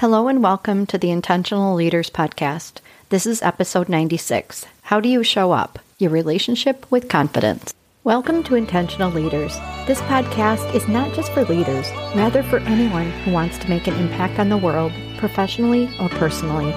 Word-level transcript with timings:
Hello 0.00 0.28
and 0.28 0.42
welcome 0.42 0.84
to 0.88 0.98
the 0.98 1.10
Intentional 1.10 1.74
Leaders 1.74 2.10
Podcast. 2.10 2.80
This 3.08 3.24
is 3.24 3.40
episode 3.40 3.88
96 3.88 4.66
How 4.82 5.00
Do 5.00 5.08
You 5.08 5.22
Show 5.22 5.52
Up? 5.52 5.78
Your 5.98 6.10
Relationship 6.10 6.84
with 6.90 7.08
Confidence. 7.08 7.72
Welcome 8.04 8.42
to 8.42 8.56
Intentional 8.56 9.10
Leaders. 9.10 9.56
This 9.86 10.02
podcast 10.02 10.74
is 10.74 10.86
not 10.86 11.14
just 11.14 11.32
for 11.32 11.46
leaders, 11.46 11.90
rather, 12.14 12.42
for 12.42 12.58
anyone 12.58 13.10
who 13.22 13.32
wants 13.32 13.56
to 13.56 13.70
make 13.70 13.86
an 13.86 13.94
impact 13.94 14.38
on 14.38 14.50
the 14.50 14.58
world, 14.58 14.92
professionally 15.16 15.88
or 15.98 16.10
personally. 16.10 16.72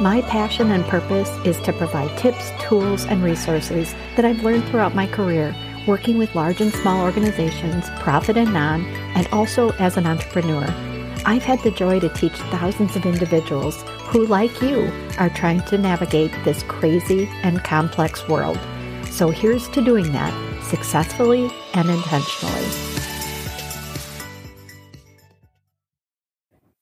My 0.00 0.22
passion 0.22 0.70
and 0.70 0.82
purpose 0.86 1.28
is 1.44 1.58
to 1.64 1.74
provide 1.74 2.16
tips, 2.16 2.52
tools, 2.58 3.04
and 3.04 3.22
resources 3.22 3.94
that 4.16 4.24
I've 4.24 4.42
learned 4.42 4.64
throughout 4.64 4.94
my 4.94 5.06
career, 5.06 5.54
working 5.86 6.16
with 6.16 6.34
large 6.34 6.62
and 6.62 6.72
small 6.72 7.04
organizations, 7.04 7.90
profit 8.00 8.38
and 8.38 8.50
non, 8.54 8.86
and 9.14 9.28
also 9.28 9.72
as 9.72 9.98
an 9.98 10.06
entrepreneur. 10.06 10.91
I've 11.24 11.44
had 11.44 11.60
the 11.60 11.70
joy 11.70 12.00
to 12.00 12.08
teach 12.08 12.32
thousands 12.32 12.96
of 12.96 13.06
individuals 13.06 13.80
who, 14.06 14.26
like 14.26 14.60
you, 14.60 14.90
are 15.18 15.30
trying 15.30 15.62
to 15.62 15.78
navigate 15.78 16.32
this 16.44 16.62
crazy 16.64 17.28
and 17.42 17.62
complex 17.62 18.26
world. 18.28 18.58
So 19.10 19.30
here's 19.30 19.68
to 19.70 19.84
doing 19.84 20.10
that 20.12 20.32
successfully 20.64 21.50
and 21.74 21.88
intentionally. 21.88 22.66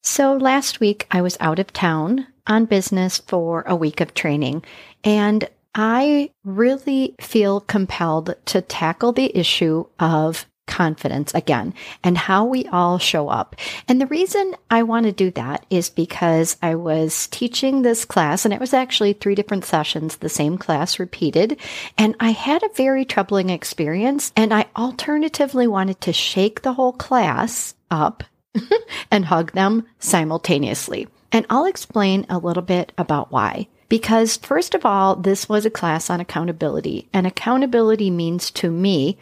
So 0.03 0.34
last 0.37 0.81
week 0.81 1.07
I 1.11 1.20
was 1.20 1.37
out 1.41 1.59
of 1.59 1.73
town 1.73 2.27
on 2.47 2.65
business 2.65 3.19
for 3.19 3.62
a 3.67 3.77
week 3.77 4.01
of 4.01 4.15
training 4.15 4.65
and 5.05 5.48
I 5.75 6.31
really 6.45 7.15
feel 7.20 7.61
compelled 7.61 8.34
to 8.47 8.61
tackle 8.61 9.12
the 9.12 9.37
issue 9.39 9.87
of 10.01 10.47
confidence 10.70 11.34
again 11.34 11.74
and 12.02 12.16
how 12.16 12.45
we 12.47 12.65
all 12.66 12.98
show 12.98 13.28
up. 13.28 13.56
And 13.88 14.01
the 14.01 14.06
reason 14.06 14.55
I 14.70 14.84
want 14.84 15.05
to 15.05 15.12
do 15.12 15.30
that 15.33 15.66
is 15.69 15.91
because 15.91 16.56
I 16.62 16.77
was 16.77 17.27
teaching 17.27 17.83
this 17.83 18.06
class 18.06 18.45
and 18.45 18.55
it 18.55 18.61
was 18.61 18.73
actually 18.73 19.12
three 19.12 19.34
different 19.34 19.66
sessions, 19.66 20.17
the 20.17 20.28
same 20.30 20.56
class 20.56 20.98
repeated. 20.98 21.58
And 21.98 22.14
I 22.20 22.30
had 22.30 22.62
a 22.62 22.75
very 22.75 23.05
troubling 23.05 23.50
experience 23.50 24.33
and 24.36 24.55
I 24.55 24.67
alternatively 24.77 25.67
wanted 25.67 26.00
to 26.03 26.12
shake 26.12 26.62
the 26.62 26.75
whole 26.75 26.92
class 26.92 27.75
up 27.91 28.23
and 29.11 29.25
hug 29.25 29.52
them 29.52 29.86
simultaneously. 29.98 31.08
And 31.33 31.47
I'll 31.50 31.67
explain 31.67 32.27
a 32.28 32.39
little 32.39 32.62
bit 32.62 32.92
about 32.97 33.30
why. 33.30 33.69
Because, 33.89 34.36
first 34.36 34.77
of 34.77 34.86
all, 34.86 35.17
this 35.17 35.48
was 35.48 35.67
a 35.67 35.70
class 35.70 36.11
on 36.11 36.20
accountability, 36.20 37.08
and 37.12 37.27
accountability 37.27 38.08
means 38.08 38.52
to 38.52 38.70
me 38.70 39.19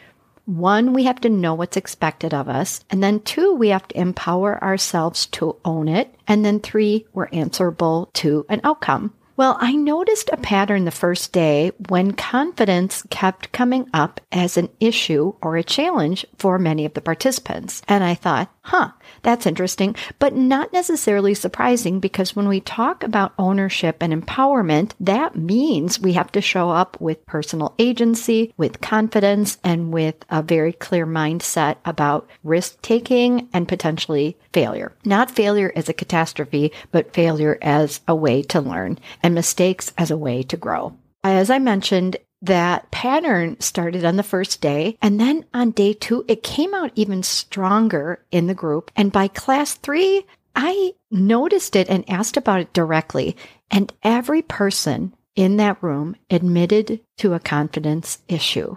one, 0.48 0.94
we 0.94 1.04
have 1.04 1.20
to 1.20 1.28
know 1.28 1.54
what's 1.54 1.76
expected 1.76 2.32
of 2.32 2.48
us. 2.48 2.80
And 2.90 3.02
then 3.02 3.20
two, 3.20 3.54
we 3.54 3.68
have 3.68 3.86
to 3.88 4.00
empower 4.00 4.62
ourselves 4.64 5.26
to 5.26 5.56
own 5.64 5.88
it. 5.88 6.14
And 6.26 6.44
then 6.44 6.60
three, 6.60 7.06
we're 7.12 7.28
answerable 7.32 8.10
to 8.14 8.46
an 8.48 8.62
outcome. 8.64 9.12
Well, 9.36 9.56
I 9.60 9.76
noticed 9.76 10.30
a 10.32 10.36
pattern 10.36 10.84
the 10.84 10.90
first 10.90 11.32
day 11.32 11.70
when 11.88 12.10
confidence 12.10 13.04
kept 13.08 13.52
coming 13.52 13.88
up 13.94 14.20
as 14.32 14.56
an 14.56 14.68
issue 14.80 15.34
or 15.40 15.56
a 15.56 15.62
challenge 15.62 16.26
for 16.38 16.58
many 16.58 16.84
of 16.84 16.94
the 16.94 17.00
participants. 17.00 17.80
And 17.86 18.02
I 18.02 18.14
thought, 18.14 18.50
huh, 18.68 18.90
that's 19.22 19.46
interesting, 19.46 19.96
but 20.18 20.34
not 20.34 20.72
necessarily 20.74 21.32
surprising 21.32 22.00
because 22.00 22.36
when 22.36 22.48
we 22.48 22.60
talk 22.60 23.02
about 23.02 23.32
ownership 23.38 23.96
and 24.02 24.12
empowerment, 24.12 24.92
that 25.00 25.36
means 25.36 25.98
we 25.98 26.12
have 26.12 26.30
to 26.32 26.42
show 26.42 26.68
up 26.68 27.00
with 27.00 27.24
personal 27.24 27.74
agency, 27.78 28.52
with 28.58 28.82
confidence, 28.82 29.56
and 29.64 29.90
with 29.90 30.16
a 30.28 30.42
very 30.42 30.74
clear 30.74 31.06
mindset 31.06 31.76
about 31.86 32.28
risk 32.44 32.80
taking 32.82 33.48
and 33.54 33.66
potentially 33.66 34.36
failure. 34.52 34.94
Not 35.02 35.30
failure 35.30 35.72
as 35.74 35.88
a 35.88 35.94
catastrophe, 35.94 36.72
but 36.92 37.14
failure 37.14 37.56
as 37.62 38.02
a 38.06 38.14
way 38.14 38.42
to 38.42 38.60
learn 38.60 38.98
and 39.22 39.34
mistakes 39.34 39.94
as 39.96 40.10
a 40.10 40.16
way 40.16 40.42
to 40.42 40.58
grow. 40.58 40.94
As 41.24 41.50
I 41.50 41.58
mentioned, 41.58 42.18
that 42.42 42.90
pattern 42.90 43.58
started 43.60 44.04
on 44.04 44.16
the 44.16 44.22
first 44.22 44.60
day. 44.60 44.96
And 45.02 45.20
then 45.20 45.44
on 45.52 45.72
day 45.72 45.92
two, 45.92 46.24
it 46.28 46.42
came 46.42 46.74
out 46.74 46.92
even 46.94 47.22
stronger 47.22 48.24
in 48.30 48.46
the 48.46 48.54
group. 48.54 48.90
And 48.96 49.12
by 49.12 49.28
class 49.28 49.74
three, 49.74 50.24
I 50.54 50.94
noticed 51.10 51.76
it 51.76 51.88
and 51.88 52.08
asked 52.08 52.36
about 52.36 52.60
it 52.60 52.72
directly. 52.72 53.36
And 53.70 53.92
every 54.02 54.42
person 54.42 55.14
in 55.34 55.56
that 55.56 55.82
room 55.82 56.16
admitted 56.30 57.00
to 57.18 57.34
a 57.34 57.40
confidence 57.40 58.18
issue. 58.28 58.76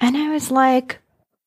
And 0.00 0.16
I 0.16 0.30
was 0.30 0.50
like, 0.50 0.98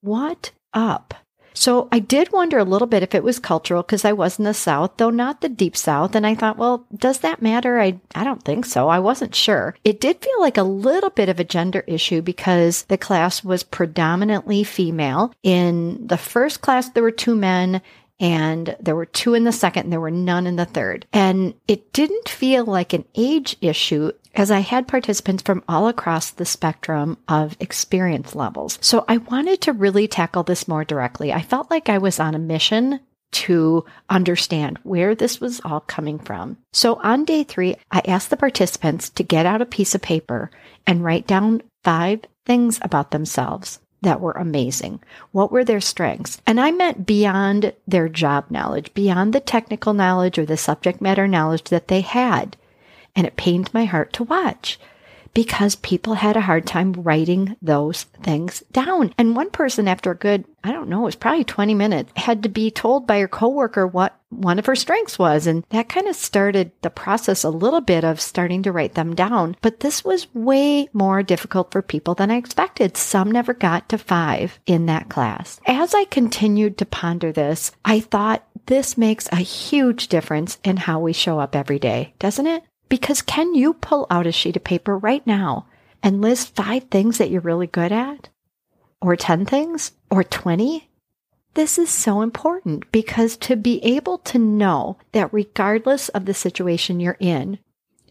what 0.02 0.52
up? 0.74 1.14
So 1.56 1.88
I 1.92 2.00
did 2.00 2.32
wonder 2.32 2.60
a 2.60 2.64
little 2.64 2.88
bit 2.88 3.02
if 3.02 3.16
it 3.16 3.24
was 3.24 3.40
cultural 3.40 3.82
because 3.82 4.06
I 4.06 4.12
was 4.12 4.38
in 4.38 4.46
the 4.46 4.54
South, 4.54 4.92
though 4.98 5.10
not 5.10 5.42
the 5.42 5.50
deep 5.50 5.76
South. 5.76 6.14
And 6.14 6.28
I 6.28 6.36
thought, 6.36 6.58
well, 6.58 6.86
does 6.96 7.20
that 7.20 7.42
matter? 7.42 7.80
I, 7.80 8.00
I 8.14 8.24
don't 8.24 8.44
think 8.44 8.66
so. 8.66 8.90
I 8.90 9.00
wasn't 9.00 9.34
sure. 9.34 9.76
It 9.84 10.00
did 10.02 10.22
feel 10.22 10.40
like 10.42 10.58
a 10.58 10.64
little 10.64 11.10
bit 11.10 11.30
of 11.30 11.40
a 11.40 11.46
gender 11.46 11.84
issue 11.88 12.22
because 12.22 12.84
the 12.84 12.98
class 12.98 13.44
was 13.44 13.64
predominantly 13.64 14.64
female. 14.64 15.34
In 15.44 16.06
the 16.06 16.18
first 16.18 16.62
class, 16.62 16.90
there 16.90 17.04
were 17.04 17.12
two 17.12 17.36
men 17.36 17.82
and 18.20 18.76
there 18.80 18.96
were 18.96 19.06
two 19.06 19.34
in 19.34 19.44
the 19.44 19.52
second 19.52 19.84
and 19.84 19.94
there 19.94 20.00
were 20.00 20.12
none 20.12 20.48
in 20.48 20.56
the 20.56 20.66
third. 20.66 21.06
And 21.12 21.54
it 21.68 21.92
didn't 21.94 22.30
feel 22.30 22.66
like 22.66 22.94
an 22.94 23.06
age 23.16 23.58
issue 23.62 24.12
as 24.34 24.52
I 24.52 24.60
had 24.60 24.88
participants 24.88 25.44
from 25.44 25.64
all 25.68 25.88
across 25.88 26.32
the 26.32 26.46
spectrum 26.46 27.18
of 27.28 27.58
experience 27.60 28.36
levels. 28.36 28.78
So 28.82 29.06
I 29.08 29.18
wanted 29.18 29.62
to 29.62 29.74
really 29.74 30.08
tackle 30.08 30.44
this 30.44 30.68
more 30.68 30.86
directly. 30.86 31.32
I 31.34 31.42
felt 31.42 31.70
like 31.70 31.90
I 31.90 31.98
was 31.98 32.20
on 32.20 32.36
a 32.36 32.40
mission 32.40 33.00
to 33.32 33.84
understand 34.10 34.80
where 34.84 35.14
this 35.14 35.42
was 35.42 35.60
all 35.66 35.82
coming 35.82 36.20
from. 36.20 36.58
So 36.72 36.96
on 37.02 37.26
day 37.26 37.44
three, 37.44 37.76
I 37.92 38.02
asked 38.06 38.30
the 38.30 38.38
participants 38.38 39.10
to 39.12 39.24
get 39.24 39.46
out 39.46 39.62
a 39.62 39.66
piece 39.66 39.94
of 39.94 40.02
paper 40.02 40.52
and 40.88 41.04
write 41.04 41.28
down 41.28 41.62
five 41.84 42.22
things 42.46 42.80
about 42.82 43.12
themselves 43.12 43.80
that 44.06 44.22
were 44.22 44.32
amazing. 44.34 45.02
What 45.32 45.52
were 45.52 45.64
their 45.64 45.82
strengths? 45.82 46.42
And 46.48 46.60
I 46.60 46.72
meant 46.72 47.06
beyond 47.06 47.74
their 47.88 48.08
job 48.08 48.46
knowledge, 48.50 48.94
beyond 48.94 49.34
the 49.34 49.40
technical 49.40 49.94
knowledge 49.94 50.40
or 50.40 50.46
the 50.46 50.58
subject 50.58 51.02
matter 51.02 51.28
knowledge 51.28 51.66
that 51.66 51.88
they 51.88 52.02
had. 52.02 52.56
And 53.16 53.28
it 53.28 53.36
pained 53.38 53.74
my 53.74 53.86
heart 53.86 54.14
to 54.14 54.24
watch 54.24 54.80
because 55.36 55.76
people 55.76 56.16
had 56.16 56.38
a 56.38 56.42
hard 56.42 56.66
time 56.66 56.94
writing 56.94 57.56
those 57.62 58.04
things 58.24 58.64
down. 58.72 59.14
And 59.18 59.36
one 59.36 59.52
person, 59.52 59.88
after 59.88 60.12
a 60.12 60.18
good, 60.18 60.46
I 60.64 60.72
don't 60.72 60.90
know, 60.90 61.02
it 61.02 61.06
was 61.06 61.16
probably 61.16 61.44
20 61.44 61.76
minutes, 61.76 62.12
had 62.16 62.42
to 62.44 62.50
be 62.50 62.72
told 62.72 63.06
by 63.06 63.20
her 63.20 63.28
coworker 63.28 63.86
what 63.86 64.18
one 64.30 64.58
of 64.58 64.66
her 64.66 64.76
strengths 64.76 65.20
was. 65.20 65.46
And 65.46 65.66
that 65.70 65.90
kind 65.90 66.08
of 66.08 66.16
started 66.16 66.72
the 66.82 66.90
process 66.90 67.44
a 67.44 67.50
little 67.50 67.82
bit 67.82 68.06
of 68.06 68.22
starting 68.22 68.64
to 68.64 68.72
write 68.72 68.96
them 68.96 69.14
down. 69.14 69.58
But 69.62 69.82
this 69.82 70.06
was 70.06 70.34
way 70.34 70.88
more 70.94 71.22
difficult 71.22 71.72
for 71.72 71.82
people 71.82 72.16
than 72.16 72.32
I 72.32 72.38
expected. 72.38 72.96
Some 72.96 73.30
never 73.30 73.54
got 73.54 73.90
to 73.90 73.98
five 73.98 74.58
in 74.66 74.86
that 74.86 75.10
class. 75.10 75.60
As 75.68 75.94
I 75.94 76.06
continued 76.06 76.78
to 76.78 76.86
ponder 76.86 77.34
this, 77.34 77.74
I 77.84 78.00
thought 78.00 78.48
this 78.68 78.98
makes 78.98 79.28
a 79.32 79.38
huge 79.38 80.08
difference 80.08 80.60
in 80.64 80.78
how 80.78 81.02
we 81.02 81.12
show 81.12 81.40
up 81.40 81.58
every 81.58 81.78
day, 81.78 82.14
doesn't 82.20 82.48
it? 82.48 82.64
Because 82.90 83.22
can 83.22 83.56
you 83.56 83.74
pull 83.74 84.08
out 84.10 84.28
a 84.28 84.32
sheet 84.32 84.56
of 84.56 84.64
paper 84.64 84.98
right 84.98 85.26
now 85.26 85.68
and 86.04 86.22
list 86.22 86.56
five 86.56 86.86
things 86.86 87.18
that 87.18 87.30
you're 87.30 87.42
really 87.42 87.68
good 87.68 87.92
at? 87.92 88.30
Or 89.02 89.16
10 89.16 89.46
things? 89.46 89.92
Or 90.10 90.24
20? 90.24 90.90
This 91.56 91.78
is 91.78 91.90
so 91.90 92.22
important 92.22 92.92
because 92.92 93.38
to 93.38 93.56
be 93.56 93.84
able 93.84 94.18
to 94.20 94.38
know 94.38 94.98
that 95.14 95.34
regardless 95.34 96.10
of 96.10 96.26
the 96.26 96.34
situation 96.34 97.00
you're 97.00 97.18
in, 97.20 97.60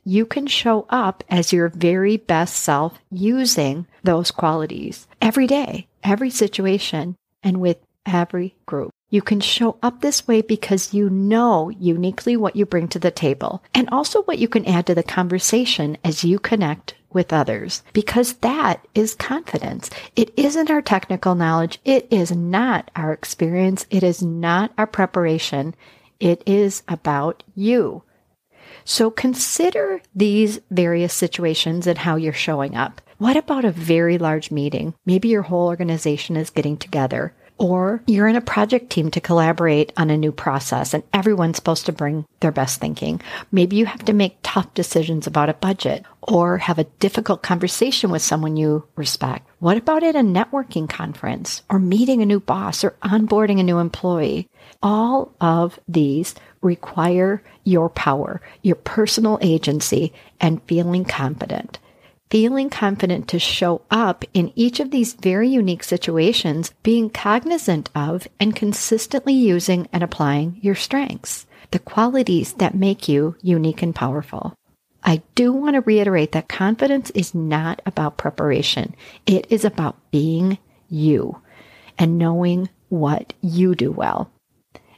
you 0.05 0.27
can 0.27 0.47
show 0.47 0.87
up 0.89 1.25
as 1.29 1.53
your 1.53 1.69
very 1.69 2.17
best 2.17 2.57
self 2.57 2.99
using 3.11 3.87
those 4.03 4.31
qualities 4.31 5.07
every 5.21 5.47
day, 5.47 5.87
every 6.03 6.31
situation, 6.31 7.17
and 7.43 7.61
with 7.61 7.79
every 8.07 8.55
group. 8.67 8.91
You 9.15 9.23
can 9.23 9.39
show 9.39 9.77
up 9.81 10.01
this 10.01 10.27
way 10.27 10.43
because 10.43 10.93
you 10.93 11.09
know 11.09 11.71
uniquely 11.71 12.37
what 12.37 12.57
you 12.57 12.67
bring 12.67 12.89
to 12.89 12.99
the 12.99 13.13
table 13.13 13.63
and 13.73 13.89
also 13.91 14.25
what 14.25 14.41
you 14.41 14.49
can 14.49 14.67
add 14.67 14.87
to 14.87 14.95
the 14.97 15.05
conversation 15.05 15.97
as 16.03 16.25
you 16.25 16.41
connect 16.41 16.97
with 17.13 17.33
others 17.33 17.85
because 17.93 18.33
that 18.39 18.85
is 18.93 19.15
confidence. 19.15 19.89
It 20.17 20.35
isn't 20.37 20.69
our 20.69 20.83
technical 20.83 21.37
knowledge. 21.37 21.79
It 21.85 22.09
is 22.11 22.33
not 22.33 22.91
our 22.97 23.13
experience. 23.13 23.87
It 23.89 24.03
is 24.03 24.21
not 24.21 24.73
our 24.77 24.89
preparation. 24.89 25.77
It 26.19 26.43
is 26.45 26.83
about 26.89 27.45
you. 27.55 28.03
So 28.85 29.13
consider 29.13 30.03
these 30.13 30.61
various 30.73 31.15
situations 31.15 31.87
and 31.87 31.99
how 31.99 32.17
you're 32.17 32.33
showing 32.33 32.75
up. 32.75 33.01
What 33.19 33.37
about 33.37 33.65
a 33.65 33.71
very 33.71 34.19
large 34.19 34.51
meeting? 34.51 34.95
Maybe 35.07 35.29
your 35.29 35.43
whole 35.43 35.69
organization 35.69 36.37
is 36.37 36.51
getting 36.51 36.77
together 36.77 37.33
or 37.59 38.03
you're 38.07 38.29
in 38.29 38.37
a 38.37 38.41
project 38.41 38.91
team 38.91 39.11
to 39.11 39.21
collaborate 39.21 39.93
on 39.97 40.11
a 40.11 40.17
new 40.17 40.33
process 40.33 40.93
and 40.93 41.05
everyone's 41.13 41.57
supposed 41.57 41.87
to 41.87 41.93
bring 41.93 42.25
their 42.41 42.51
best 42.53 42.81
thinking. 42.81 43.21
Maybe 43.53 43.77
you 43.77 43.87
have 43.87 44.05
to 44.07 44.13
make 44.13 44.39
tough 44.43 44.73
decisions 44.75 45.27
about 45.27 45.49
a 45.49 45.55
budget 45.55 46.05
or 46.23 46.59
have 46.59 46.79
a 46.79 46.85
difficult 47.01 47.43
conversation 47.43 48.11
with 48.11 48.23
someone 48.23 48.57
you 48.57 48.87
respect. 48.97 49.49
What 49.61 49.77
about 49.77 50.03
at 50.03 50.17
a 50.17 50.21
networking 50.21 50.89
conference 50.89 51.63
or 51.71 51.79
meeting 51.79 52.23
a 52.23 52.27
new 52.27 52.41
boss 52.41 52.83
or 52.83 52.97
onboarding 53.03 53.61
a 53.61 53.63
new 53.63 53.79
employee? 53.79 54.49
All 54.83 55.33
of 55.41 55.79
these 55.87 56.35
require 56.61 57.43
your 57.63 57.89
power, 57.89 58.41
your 58.63 58.77
personal 58.77 59.39
agency, 59.41 60.13
and 60.41 60.63
feeling 60.65 61.05
confident. 61.05 61.79
Feeling 62.31 62.71
confident 62.71 63.29
to 63.29 63.39
show 63.39 63.83
up 63.91 64.25
in 64.35 64.53
each 64.57 64.81
of 64.81 64.91
these 64.91 65.15
very 65.15 65.49
unique 65.49 65.85
situations, 65.85 66.73
being 66.83 67.11
cognizant 67.11 67.91
of 67.95 68.27
and 68.41 68.57
consistently 68.57 69.35
using 69.35 69.89
and 69.93 70.03
applying 70.03 70.59
your 70.61 70.75
strengths, 70.75 71.47
the 71.71 71.79
qualities 71.79 72.55
that 72.55 72.75
make 72.75 73.09
you 73.09 73.37
unique 73.41 73.83
and 73.83 73.95
powerful. 73.95 74.55
I 75.05 75.23
do 75.35 75.53
want 75.53 75.75
to 75.75 75.83
reiterate 75.83 76.33
that 76.33 76.49
confidence 76.49 77.11
is 77.11 77.35
not 77.35 77.83
about 77.85 78.17
preparation. 78.17 78.97
It 79.27 79.47
is 79.51 79.65
about 79.65 79.97
being 80.11 80.59
you 80.89 81.41
and 81.99 82.19
knowing 82.19 82.71
what 82.89 83.35
you 83.43 83.75
do 83.75 83.93
well 83.93 84.31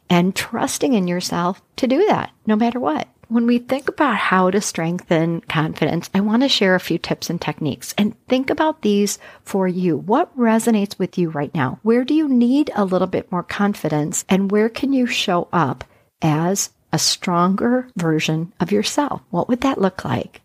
and 0.08 0.34
trusting 0.34 0.94
in 0.94 1.08
yourself 1.08 1.60
to 1.76 1.86
do 1.86 2.06
that 2.06 2.30
no 2.46 2.56
matter 2.56 2.78
what. 2.78 3.08
When 3.28 3.48
we 3.48 3.58
think 3.58 3.88
about 3.88 4.16
how 4.16 4.52
to 4.52 4.60
strengthen 4.60 5.40
confidence, 5.40 6.08
I 6.14 6.20
want 6.20 6.44
to 6.44 6.48
share 6.48 6.76
a 6.76 6.80
few 6.80 6.96
tips 6.96 7.28
and 7.28 7.40
techniques 7.40 7.92
and 7.98 8.14
think 8.28 8.50
about 8.50 8.82
these 8.82 9.18
for 9.42 9.66
you. 9.66 9.96
What 9.96 10.36
resonates 10.38 10.96
with 10.96 11.18
you 11.18 11.30
right 11.30 11.52
now? 11.52 11.80
Where 11.82 12.04
do 12.04 12.14
you 12.14 12.28
need 12.28 12.70
a 12.76 12.84
little 12.84 13.08
bit 13.08 13.32
more 13.32 13.42
confidence 13.42 14.24
and 14.28 14.52
where 14.52 14.68
can 14.68 14.92
you 14.92 15.06
show 15.06 15.48
up 15.52 15.82
as 16.22 16.70
a 16.92 17.00
stronger 17.00 17.88
version 17.96 18.52
of 18.60 18.70
yourself? 18.70 19.22
What 19.30 19.48
would 19.48 19.62
that 19.62 19.80
look 19.80 20.04
like? 20.04 20.40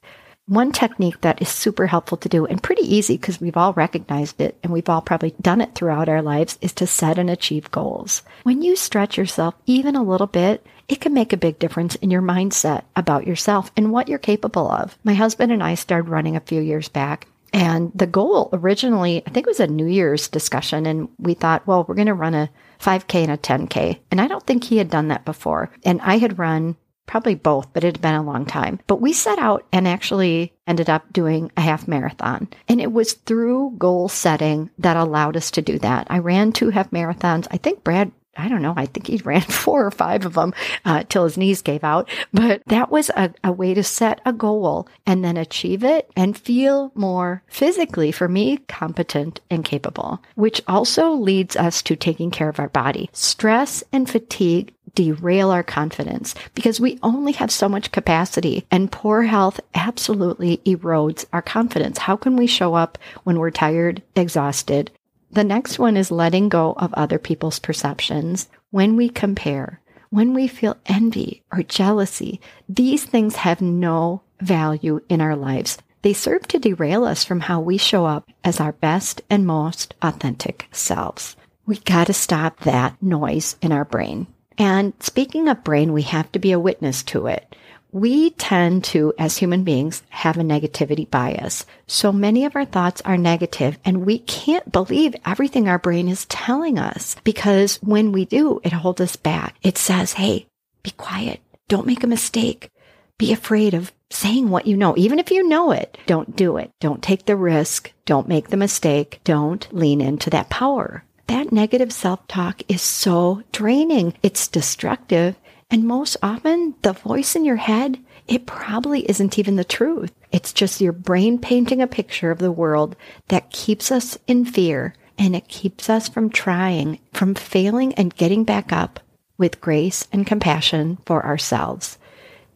One 0.52 0.74
technique 0.74 1.22
that 1.22 1.42
is 1.42 1.48
super 1.48 1.88
helpful 1.88 2.18
to 2.18 2.28
do 2.28 2.46
and 2.46 2.62
pretty 2.62 2.84
easy 2.84 3.16
because 3.16 3.40
we've 3.40 3.56
all 3.56 3.72
recognized 3.72 4.42
it 4.42 4.58
and 4.62 4.74
we've 4.74 4.90
all 4.90 5.00
probably 5.00 5.34
done 5.40 5.62
it 5.62 5.76
throughout 5.76 6.10
our 6.10 6.22
lives 6.22 6.58
is 6.60 6.74
to 6.74 6.88
set 6.88 7.18
and 7.18 7.30
achieve 7.30 7.72
goals. 7.72 8.22
When 8.44 8.62
you 8.62 8.76
stretch 8.76 9.18
yourself 9.18 9.56
even 9.66 9.96
a 9.96 10.04
little 10.04 10.28
bit, 10.28 10.66
it 10.90 11.00
can 11.00 11.14
make 11.14 11.32
a 11.32 11.38
big 11.38 11.58
difference 11.58 11.96
in 11.96 12.12
your 12.12 12.22
mindset 12.22 12.84
about 12.98 13.26
yourself 13.26 13.72
and 13.78 13.94
what 13.94 14.10
you're 14.10 14.20
capable 14.20 14.70
of. 14.70 14.98
My 15.06 15.14
husband 15.14 15.54
and 15.54 15.64
I 15.64 15.76
started 15.76 16.10
running 16.10 16.36
a 16.36 16.42
few 16.42 16.60
years 16.60 16.90
back 16.90 17.28
and 17.54 17.94
the 17.96 18.06
goal 18.06 18.50
originally, 18.52 19.24
I 19.26 19.30
think 19.30 19.48
it 19.48 19.52
was 19.52 19.62
a 19.62 19.68
New 19.68 19.88
Year's 19.88 20.28
discussion. 20.28 20.86
And 20.86 21.08
we 21.18 21.34
thought, 21.34 21.66
well, 21.68 21.86
we're 21.88 21.96
going 21.96 22.08
to 22.08 22.14
run 22.14 22.34
a 22.34 22.50
5K 22.82 23.24
and 23.24 23.32
a 23.32 23.38
10K. 23.38 24.00
And 24.10 24.20
I 24.20 24.28
don't 24.28 24.46
think 24.46 24.64
he 24.64 24.78
had 24.78 24.90
done 24.90 25.10
that 25.10 25.26
before. 25.26 25.70
And 25.84 26.02
I 26.02 26.18
had 26.18 26.40
run 26.40 26.76
probably 27.12 27.36
both, 27.36 27.68
but 27.74 27.84
it 27.84 27.98
had 27.98 28.02
been 28.02 28.16
a 28.16 28.24
long 28.24 28.46
time. 28.46 28.80
But 28.88 29.02
we 29.02 29.12
set 29.12 29.38
out 29.38 29.66
and 29.74 29.86
actually 29.86 30.54
ended 30.66 30.90
up 30.90 31.12
doing 31.12 31.52
a 31.58 31.62
half 31.62 31.86
marathon. 31.86 32.48
And 32.70 32.80
it 32.80 32.94
was 32.94 33.14
through 33.14 33.76
goal 33.78 34.08
setting 34.08 34.70
that 34.78 34.96
allowed 34.96 35.36
us 35.36 35.52
to 35.52 35.62
do 35.62 35.78
that. 35.80 36.08
I 36.10 36.20
ran 36.20 36.54
two 36.54 36.70
half 36.70 36.90
marathons. 36.92 37.48
I 37.52 37.58
think 37.58 37.84
Brad 37.84 38.14
I 38.38 38.48
don't 38.48 38.62
know. 38.62 38.74
I 38.78 38.86
think 38.86 39.08
he 39.08 39.18
ran 39.26 39.42
four 39.42 39.86
or 39.86 39.92
five 39.92 40.26
of 40.26 40.36
them 40.36 40.54
uh, 40.86 41.04
till 41.10 41.26
his 41.26 41.38
knees 41.38 41.62
gave 41.62 41.84
out. 41.84 42.10
But 42.32 42.64
that 42.68 42.90
was 42.90 43.10
a, 43.10 43.34
a 43.44 43.52
way 43.52 43.74
to 43.74 43.84
set 43.84 44.22
a 44.26 44.32
goal 44.32 44.88
and 45.06 45.24
then 45.24 45.36
achieve 45.36 45.84
it 45.84 46.10
and 46.16 46.38
feel 46.38 46.94
more 46.96 47.44
physically, 47.48 48.14
for 48.14 48.30
me, 48.30 48.56
competent 48.70 49.42
and 49.50 49.66
capable, 49.66 50.24
which 50.36 50.62
also 50.66 51.12
leads 51.12 51.58
us 51.58 51.82
to 51.84 51.98
taking 51.98 52.32
care 52.32 52.48
of 52.48 52.60
our 52.60 52.70
body. 52.70 53.10
Stress 53.12 53.84
and 53.92 54.10
fatigue 54.10 54.74
derail 54.96 55.52
our 55.52 55.64
confidence 55.64 56.36
because 56.54 56.80
we 56.80 57.00
only 57.04 57.32
have 57.34 57.52
so 57.52 57.70
much 57.70 57.92
capacity 57.92 58.66
and 58.72 58.92
poor 58.92 59.24
health 59.24 59.60
absolutely 59.74 60.58
erodes 60.66 61.26
our 61.32 61.42
confidence. 61.42 61.98
How 61.98 62.16
can 62.16 62.36
we 62.36 62.48
show 62.48 62.74
up 62.74 62.98
when 63.24 63.40
we're 63.40 63.52
tired, 63.52 64.02
exhausted, 64.16 64.92
the 65.34 65.44
next 65.46 65.80
one 65.80 65.96
is 65.96 66.12
letting 66.12 66.50
go 66.50 66.74
of 66.74 66.94
other 66.94 67.18
people's 67.18 67.60
perceptions. 67.60 68.50
When 68.70 68.98
we 68.98 69.08
compare, 69.08 69.80
when 70.10 70.34
we 70.34 70.48
feel 70.50 70.76
envy 70.86 71.42
or 71.54 71.64
jealousy, 71.64 72.42
these 72.68 73.06
things 73.06 73.38
have 73.38 73.62
no 73.62 74.24
value 74.42 75.00
in 75.08 75.22
our 75.22 75.38
lives. 75.38 75.78
They 76.02 76.12
serve 76.14 76.48
to 76.50 76.60
derail 76.60 77.06
us 77.06 77.24
from 77.24 77.42
how 77.42 77.62
we 77.62 77.78
show 77.78 78.06
up 78.06 78.30
as 78.44 78.60
our 78.60 78.74
best 78.74 79.22
and 79.30 79.46
most 79.46 79.94
authentic 80.02 80.68
selves. 80.72 81.38
We 81.66 81.78
got 81.78 82.08
to 82.08 82.14
stop 82.14 82.60
that 82.62 83.02
noise 83.02 83.56
in 83.62 83.72
our 83.72 83.86
brain. 83.86 84.28
And 84.62 84.94
speaking 85.00 85.48
of 85.48 85.64
brain, 85.64 85.92
we 85.92 86.04
have 86.04 86.32
to 86.34 86.40
be 86.40 86.52
a 86.52 86.60
witness 86.60 87.04
to 87.04 87.28
it 87.28 87.56
we 87.92 88.30
tend 88.32 88.84
to, 88.86 89.14
as 89.20 89.38
human 89.38 89.64
beings, 89.64 90.02
have 90.10 90.38
a 90.38 90.42
negativity 90.42 91.10
bias. 91.10 91.66
So 91.88 92.12
many 92.12 92.46
of 92.46 92.56
our 92.56 92.66
thoughts 92.66 93.02
are 93.02 93.18
negative 93.18 93.78
and 93.84 94.06
we 94.06 94.20
can't 94.20 94.72
believe 94.72 95.16
everything 95.26 95.68
our 95.68 95.80
brain 95.80 96.08
is 96.08 96.26
telling 96.26 96.80
us 96.80 97.16
because 97.24 97.78
when 97.78 98.12
we 98.12 98.26
do, 98.26 98.62
it 98.64 98.72
holds 98.72 99.02
us 99.02 99.16
back. 99.16 99.56
It 99.62 99.78
says, 99.78 100.14
Hey, 100.14 100.48
be 100.84 100.92
quiet. 100.92 101.42
Don't 101.68 101.88
make 101.88 102.04
a 102.04 102.08
mistake. 102.08 102.70
Be 103.18 103.34
afraid 103.34 103.74
of 103.74 103.92
saying 104.10 104.50
what 104.50 104.68
you 104.68 104.76
know. 104.78 104.96
Even 104.98 105.20
if 105.20 105.32
you 105.32 105.48
know 105.48 105.72
it, 105.72 105.98
don't 106.06 106.36
do 106.36 106.58
it. 106.58 106.72
Don't 106.80 107.04
take 107.04 107.26
the 107.26 107.36
risk. 107.36 107.92
Don't 108.06 108.28
make 108.28 108.50
the 108.50 108.58
mistake. 108.58 109.20
Don't 109.24 109.68
lean 109.72 110.02
into 110.02 110.30
that 110.32 110.50
power. 110.50 111.04
That 111.32 111.54
negative 111.54 111.94
self 111.94 112.28
talk 112.28 112.62
is 112.68 112.82
so 112.82 113.44
draining. 113.54 114.16
It's 114.22 114.50
destructive 114.50 115.38
and 115.70 115.86
most 115.86 116.18
often, 116.22 116.76
the 116.82 116.92
voice 116.92 117.38
in 117.38 117.46
your 117.46 117.56
head, 117.56 118.00
it 118.28 118.46
probably 118.46 119.10
isn't 119.10 119.40
even 119.40 119.56
the 119.56 119.64
truth. 119.64 120.12
It's 120.34 120.52
just 120.52 120.82
your 120.82 120.92
brain 120.92 121.40
painting 121.40 121.82
a 121.82 121.88
picture 121.88 122.32
of 122.32 122.40
the 122.40 122.52
world 122.52 122.98
that 123.30 123.50
keeps 123.50 123.94
us 123.94 124.18
in 124.28 124.44
fear 124.44 124.94
and 125.18 125.34
it 125.34 125.48
keeps 125.48 125.90
us 125.90 126.10
from 126.10 126.32
trying, 126.32 127.00
from 127.14 127.34
failing 127.34 127.94
and 127.94 128.14
getting 128.14 128.44
back 128.44 128.74
up 128.74 129.00
with 129.38 129.62
grace 129.62 130.10
and 130.12 130.28
compassion 130.28 130.98
for 131.06 131.26
ourselves. 131.26 131.98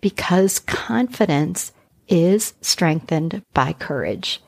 Because 0.01 0.60
confidence 0.60 1.72
is 2.10 2.56
strengthened 2.60 3.42
by 3.54 3.72
courage. 3.72 4.42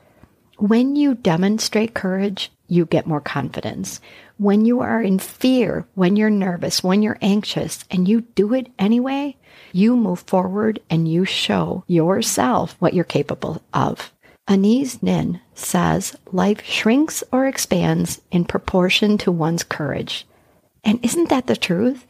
When 0.57 0.95
you 0.95 1.15
demonstrate 1.15 1.93
courage, 1.93 2.51
you 2.67 2.85
get 2.85 3.07
more 3.07 3.21
confidence 3.21 4.01
when 4.37 4.65
you 4.65 4.81
are 4.81 5.01
in 5.01 5.19
fear, 5.19 5.87
when 5.95 6.15
you're 6.15 6.29
nervous, 6.29 6.83
when 6.83 7.01
you're 7.01 7.17
anxious, 7.21 7.83
and 7.89 8.07
you 8.07 8.21
do 8.21 8.53
it 8.53 8.67
anyway, 8.77 9.35
you 9.71 9.95
move 9.95 10.19
forward 10.21 10.79
and 10.89 11.07
you 11.07 11.25
show 11.25 11.83
yourself 11.87 12.75
what 12.79 12.93
you're 12.93 13.03
capable 13.03 13.61
of. 13.73 14.13
Anaïs 14.47 15.01
Nin 15.03 15.41
says 15.55 16.15
life 16.31 16.63
shrinks 16.63 17.23
or 17.31 17.47
expands 17.47 18.21
in 18.31 18.45
proportion 18.45 19.17
to 19.17 19.31
one's 19.31 19.63
courage. 19.63 20.25
And 20.83 21.03
isn't 21.03 21.29
that 21.29 21.47
the 21.47 21.57
truth? 21.57 22.05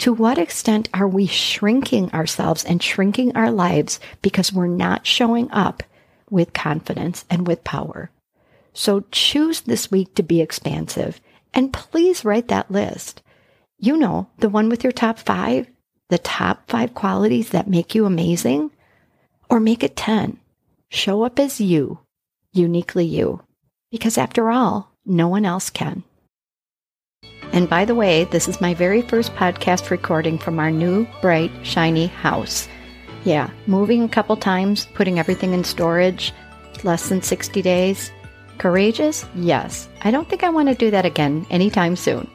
To 0.00 0.12
what 0.12 0.38
extent 0.38 0.90
are 0.92 1.08
we 1.08 1.26
shrinking 1.26 2.12
ourselves 2.12 2.64
and 2.64 2.82
shrinking 2.82 3.34
our 3.34 3.50
lives 3.50 3.98
because 4.20 4.52
we're 4.52 4.66
not 4.66 5.06
showing 5.06 5.50
up 5.50 5.82
with 6.30 6.52
confidence 6.52 7.24
and 7.30 7.46
with 7.46 7.64
power? 7.64 8.10
So 8.72 9.04
choose 9.10 9.62
this 9.62 9.90
week 9.90 10.14
to 10.14 10.22
be 10.22 10.40
expansive 10.40 11.20
and 11.56 11.72
please 11.72 12.24
write 12.24 12.48
that 12.48 12.70
list. 12.70 13.22
You 13.78 13.96
know, 13.96 14.28
the 14.38 14.50
one 14.50 14.68
with 14.68 14.84
your 14.84 14.92
top 14.92 15.18
five, 15.18 15.66
the 16.10 16.18
top 16.18 16.68
five 16.68 16.94
qualities 16.94 17.50
that 17.50 17.68
make 17.68 17.94
you 17.94 18.04
amazing, 18.04 18.70
or 19.48 19.58
make 19.58 19.82
it 19.82 19.96
10. 19.96 20.38
Show 20.90 21.22
up 21.22 21.38
as 21.38 21.60
you, 21.60 22.00
uniquely 22.52 23.06
you, 23.06 23.42
because 23.90 24.18
after 24.18 24.50
all, 24.50 24.92
no 25.06 25.28
one 25.28 25.46
else 25.46 25.70
can. 25.70 26.04
And 27.52 27.70
by 27.70 27.86
the 27.86 27.94
way, 27.94 28.24
this 28.24 28.48
is 28.48 28.60
my 28.60 28.74
very 28.74 29.00
first 29.00 29.32
podcast 29.34 29.88
recording 29.88 30.38
from 30.38 30.58
our 30.58 30.70
new, 30.70 31.06
bright, 31.22 31.50
shiny 31.62 32.06
house. 32.06 32.68
Yeah, 33.26 33.50
moving 33.66 34.04
a 34.04 34.08
couple 34.08 34.36
times, 34.36 34.86
putting 34.94 35.18
everything 35.18 35.52
in 35.52 35.64
storage, 35.64 36.32
less 36.84 37.08
than 37.08 37.22
60 37.22 37.60
days. 37.60 38.12
Courageous? 38.58 39.26
Yes. 39.34 39.88
I 40.02 40.12
don't 40.12 40.28
think 40.28 40.44
I 40.44 40.48
want 40.48 40.68
to 40.68 40.76
do 40.76 40.92
that 40.92 41.04
again 41.04 41.44
anytime 41.50 41.96
soon. 41.96 42.30